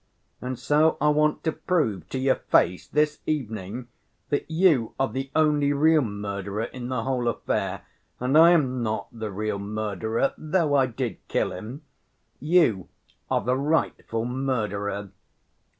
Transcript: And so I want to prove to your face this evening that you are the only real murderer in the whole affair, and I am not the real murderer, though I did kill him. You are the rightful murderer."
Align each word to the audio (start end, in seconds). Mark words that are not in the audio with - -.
And 0.41 0.57
so 0.57 0.97
I 0.99 1.09
want 1.09 1.43
to 1.43 1.51
prove 1.51 2.09
to 2.09 2.17
your 2.17 2.37
face 2.37 2.87
this 2.87 3.19
evening 3.27 3.87
that 4.29 4.49
you 4.49 4.95
are 4.99 5.07
the 5.07 5.29
only 5.35 5.73
real 5.73 6.01
murderer 6.01 6.63
in 6.63 6.89
the 6.89 7.03
whole 7.03 7.27
affair, 7.27 7.83
and 8.19 8.35
I 8.35 8.49
am 8.49 8.81
not 8.81 9.09
the 9.11 9.29
real 9.31 9.59
murderer, 9.59 10.33
though 10.39 10.73
I 10.73 10.87
did 10.87 11.19
kill 11.27 11.51
him. 11.51 11.83
You 12.39 12.89
are 13.29 13.41
the 13.41 13.55
rightful 13.55 14.25
murderer." 14.25 15.11